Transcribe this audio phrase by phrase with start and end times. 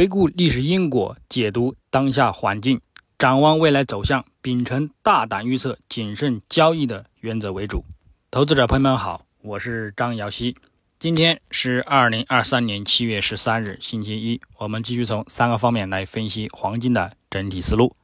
[0.00, 2.80] 回顾历史因果，解读当下环境，
[3.18, 7.84] 展望未来走向，秉承大胆预测、谨慎交易的原则为主。
[8.30, 10.56] 投资者朋友们好，我是张瑶希。
[10.98, 14.40] 今天是二零二三年七月十三日，星期一。
[14.56, 17.94] 我们继续从三个方面来分析黄金的整体思路。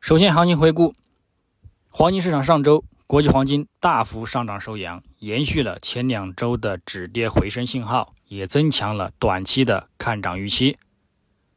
[0.00, 0.94] 首先，行情回顾，
[1.88, 8.14] 黄金市场上周国际黄金大幅上涨收阳，延续了前两周的止跌回升信号。
[8.32, 10.78] 也增强了短期的看涨预期，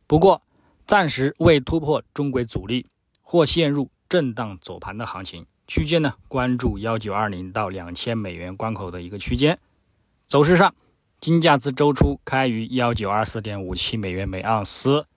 [0.06, 0.42] 不过
[0.86, 2.88] 暂时未突破中轨阻力，
[3.22, 6.16] 或陷入震荡走盘的行情区间呢？
[6.28, 9.58] 关注幺九二零到两千美元关口的一个区间。
[10.28, 10.76] 走势上，
[11.22, 15.08] 金价自周初开于幺九二四点五七美元每盎司，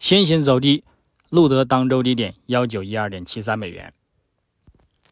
[0.00, 0.82] 先行走低，
[1.30, 3.94] 录得当周低点幺九一二点七三美元，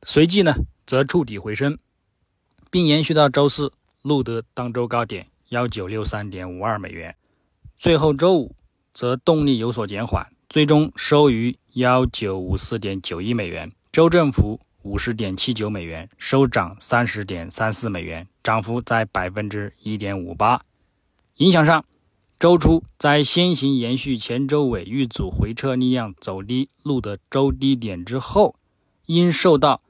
[0.02, 1.78] 随即呢则触底回升，
[2.72, 5.28] 并延续到周四，录得当周高点。
[5.54, 7.14] 幺九六三点五二美元，
[7.78, 8.56] 最后周五
[8.92, 20.60] 则动力有所减缓，最终收于幺九五四点九一美元，周振幅五十点七九美元，收涨三十点三四美元，涨幅在百分之一点五八。
[21.36, 21.84] 影响上，
[22.40, 28.56] 周初在先行延续前周尾遇阻回撤力量走低录得周低点之后，
[29.06, 29.80] 因受到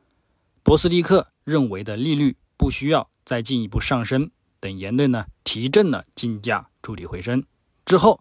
[0.62, 4.30] 博斯蒂克认为的利率不需要再进一步上升。
[4.60, 7.44] 等言论呢，提振了金价触底回升
[7.84, 8.18] 之后，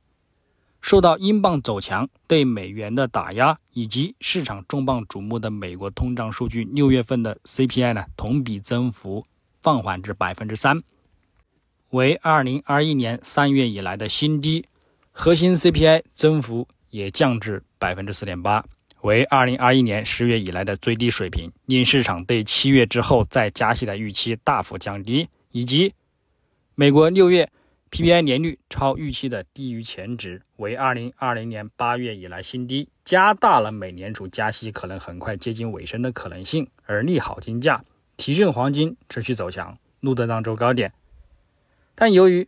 [0.81, 9.25] 受到英镑走强对美元的打压，以及市场重磅瞩目的美国通胀数据六月份的 CPI 呢，同比增幅
[9.61, 10.83] 放缓至百分之三，
[11.91, 14.65] 为二零二一年三月以来的新低，
[15.13, 18.65] 核心 CPI 增幅也降至百分之四点八，
[19.01, 25.93] 为二零二一年十月以来的最低水平，令市场对七月之后再加息的预期大幅降低，以及。
[26.75, 27.51] 美国六月
[27.91, 37.85] PPI 年率超预期的低于前值，为2020年8月以来新低，加大了美联储加息可能很快接近尾声的可能性，而利好金价，
[38.17, 40.91] 提振黄金持续走强，录得当周高点。
[41.93, 42.47] 但由于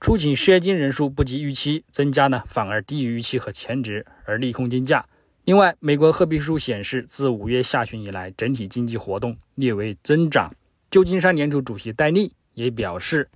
[0.00, 5.04] 出勤失业金人数不及预期增加呢，反而低于预期和前值，而利空金价。
[5.44, 10.54] 另外，美国褐皮书显示，自五月下旬以来，整体经济活动略微增长。
[10.90, 12.32] 旧金山联储主席戴利。
[12.56, 13.28] 也表示，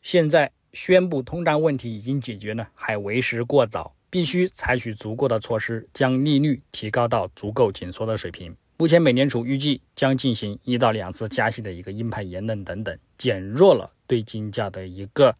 [0.00, 8.56] 现在宣布通胀问题已经解决呢，还为时过早，必须采取足够的措施，将利率提高到足够紧缩的水平。
[8.76, 15.34] 目前，美联储预计将进行一到两次加息的一个鹰派言论等等，减弱了对金价的一个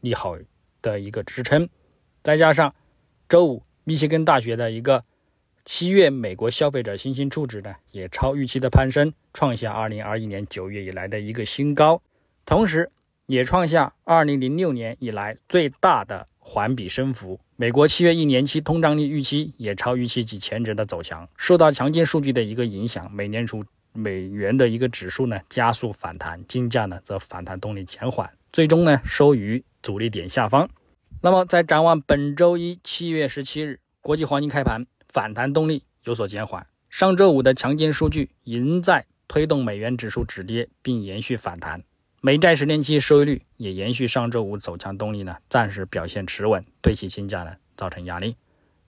[0.00, 0.38] 利好
[0.80, 1.68] 的一个支撑。
[2.22, 2.74] 再加上
[3.28, 5.04] 周五密歇根大学的一个
[5.66, 12.02] 七月美国消费者信心初值呢，也超预期的攀升，创下二零二一年九月以来的一个新高。
[12.44, 12.90] 同时，
[13.26, 17.40] 也创下2006年以来最大的环比升幅。
[17.56, 21.28] 美国七月一年期通胀率预期也超预期及前值的走强。
[21.36, 30.68] 受到强劲数据的一个影响，美联储美元的一个指数呢加速反弹，金价呢则反弹动力减缓，最终呢收于阻力点下方。
[31.20, 36.66] 那么，在展望本周一七月十七日，国际黄金开盘反弹动力有所减缓。
[36.90, 41.84] 上周五的强劲数据仍在推动美元指数止跌并延续反弹。
[42.24, 48.36] 美债十年期收益率也延续上周五走强动力呢，暂时表现持稳，对其金价呢造成压力。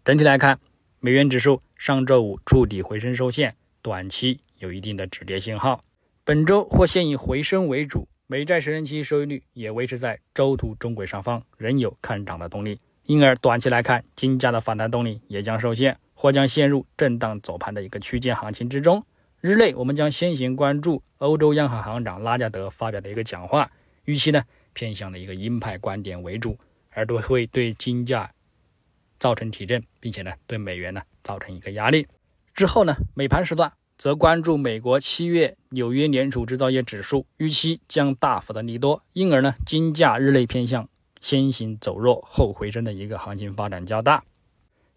[0.05, 0.61] 整体来看，
[1.01, 5.81] 美元指数上周五触底回升受限，短期有一定的止跌信号。
[6.23, 12.79] 本周或现以回升为主，美债十年期收益率也维持在周图中轨上方，仍有看涨的动力。
[13.07, 19.05] 因而短期来看，金价的反弹动力也将受限，或将陷入震荡走盘的一个区间行情之中。
[19.47, 23.71] 日内，我们将先行关注欧洲央行行长拉加德发表的一个讲话，
[24.07, 26.57] 预期呢偏向的一个鹰派观点为主，
[26.89, 28.33] 而都会对金价
[29.21, 32.07] 造成提振，并且呢对美元呢造成一个压力。
[32.55, 40.89] 之后呢，美盘时段则关注美国七月纽约联储制造业指数，预期将大幅的利多，因而呢金价日内偏向
[41.21, 44.25] 先行走弱后回升的一个行情发展较大。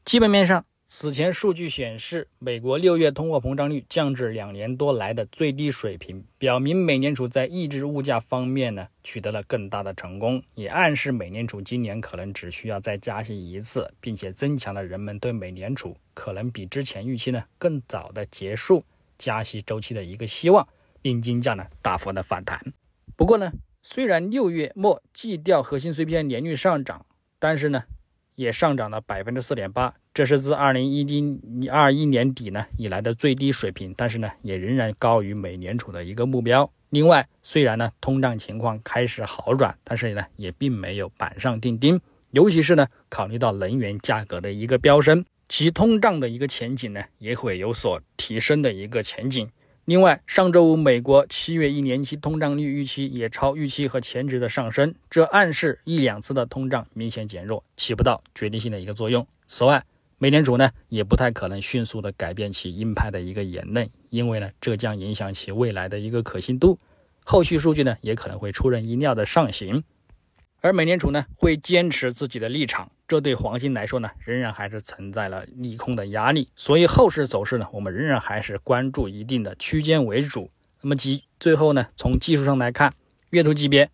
[0.05, 0.63] 基本面上。
[0.89, 18.81] 此前数据显示，美国六月通货膨胀率降至两年多来的最低水平，表明美联储在抑制物价方面呢取得了更大的成功，也暗示美联储今年可能只需要再加息一次，并且增强了人们对美联储可能比之前预期呢更早的结束
[19.17, 20.65] 加息周期的一个希望，
[21.01, 22.57] 令金价呢大幅的反弹。
[23.17, 23.51] 不过呢，
[23.83, 27.05] 虽然六月末季调核心 CPI 年率上涨，
[27.39, 27.83] 但是呢
[28.35, 29.93] 也上涨了百分之四点八。
[30.17, 36.67] 这是自二零一零二一年底呢以来的最低水平，但是呢也仍然高于美联储的一个目标。
[36.89, 49.47] 另外，虽然呢通胀情况开始好转，但是呢也并没有板上钉钉，尤其是呢，考虑到能源价格的一个飙升，其通胀的一个前景呢，也会有所提升的一个前景。
[49.85, 59.23] 另外，上周五美国七月一年期通胀率预期也超预期和前值的上升，这暗示一两次的通胀明显减弱，起不到决定性的一个作用。
[59.45, 59.85] 此外，
[60.19, 66.79] 美联储呢也不太可能迅速的改变其鹰派的一个言论，因为呢这将影响其未来的一个可信度。
[67.23, 69.83] 后续数据呢也可能会出人意料的上行，
[70.61, 72.89] 而美联储呢会坚持自己的立场。
[73.07, 80.51] 这对黄金来说呢，仍然还是存在了利空的压力，所以后市走势呢，我们仍然还是关注一定的区间为主。
[80.81, 82.93] 那么，即最后呢，从技术上来看，
[83.29, 83.89] 月图级别，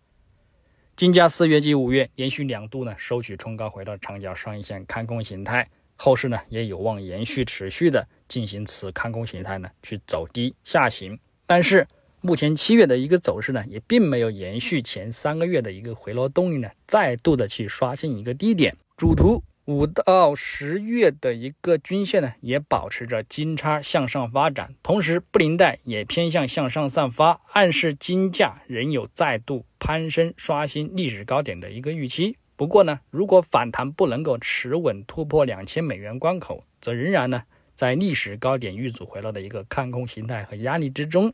[0.96, 11.86] 金价四月及五月连续两度呢收取冲高回到长角上影线看空形态，后市呢也有望延续持续的进行此看空形态呢去走低下行，但是。
[12.26, 18.74] 目前七月的一个走势呢，也并没有延续前三个月的一个回落动力呢，再度的去刷新一个低点。
[18.96, 32.38] 主图五到十月的一个均线呢，也保持着金叉向上发展，同时布林带也偏向向上散发，暗示金价仍有再度攀升、刷新历史高点的一个预期。
[32.56, 37.42] 不过呢，如果反弹不能够持稳突破两千美元关口，则仍然呢
[37.74, 41.32] 在历史高点遇阻回落的一个看空形态和压力之中。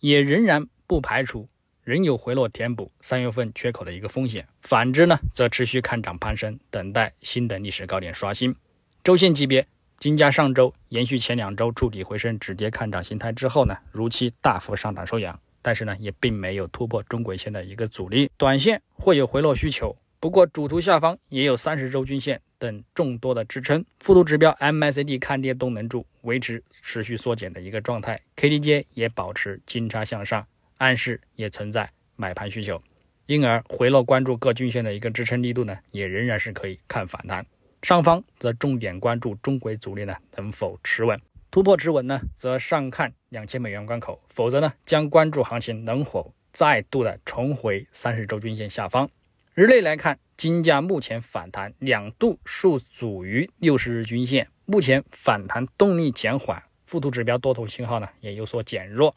[0.00, 1.48] 也仍然不排除
[1.82, 4.46] 仍有回落填补三月份缺口的一个风险。
[4.60, 8.54] 反之呢，则持续看涨攀升，等待新的历史高点刷新。
[9.02, 9.66] 周线级别，
[9.98, 19.96] 金价上周延续前两周触底回升止跌看涨形态之后呢，如期大幅上涨收阳，但是呢，也并没有突破中轨线的一个阻力，短线会有回落需求。
[20.20, 30.46] 不过主图下方也有三十周均线等众多的支撑，附图指标 MACD 看跌动能柱维持持续缩减的一个状态，KDJ 也保持金叉向上，
[30.76, 32.82] 暗示也存在买盘需求，
[33.24, 37.46] 因而回落关注各均线的一个支撑力度呢，也仍然是可以看反弹。
[37.80, 41.18] 上方则重点关注中轨阻力呢能否持稳，
[41.50, 49.08] 突破持稳呢，则上看两千美元关口，否则呢将关注行情能否再度的重回三十周均线下方。
[49.52, 59.16] 日内来看，金价目前反弹两度受阻于六十日均线，目前反弹动力减缓，附图指标多头信号呢也有所减弱。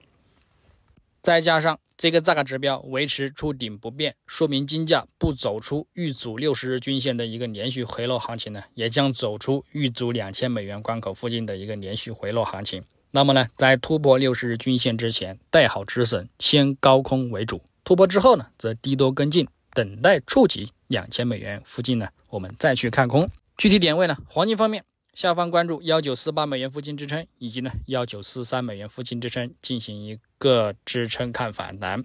[1.22, 12.84] 再加上这个价格指标维持触顶不变，说明金价不走出遇阻六十日均线的一个连续回落行情呢，也将走出遇阻两千美元关口附近的一个连续回落行情。
[13.12, 19.48] 那么呢，在突破六十日均线之前，带好止损，先高空为主；突破之后呢，则低多跟进。
[19.74, 23.30] 等待触及两千美元附近呢，我们再去看空。
[23.58, 24.84] 具体点位呢，黄金方面，
[25.14, 32.04] 下方关注幺九四八美元附近支撑，以及呢幺九四三美元附近支撑，进行一个支撑看反弹。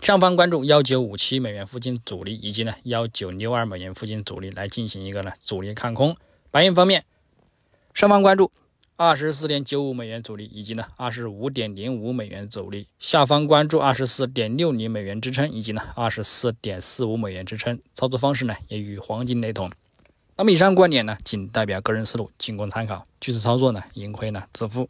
[0.00, 6.16] 上方关注幺九五七美元附近阻力，以及呢幺九六二美元附近阻力，来进行一个呢阻力看空。
[6.50, 7.04] 白银方面，
[7.94, 8.50] 上方关注。
[9.04, 17.80] 二十四点九五美元阻力，以及呢二十五点零五美元阻力，下方关注二十四点六零美元支撑，以及呢二十四点四五美元支撑。
[17.94, 19.72] 操作方式呢也与黄金雷同。
[20.36, 23.04] 那么以上观点呢仅代表个人思路，仅供参考。
[23.20, 24.88] 据此操作呢盈亏呢自负。